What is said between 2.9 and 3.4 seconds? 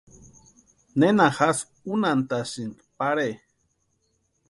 pare?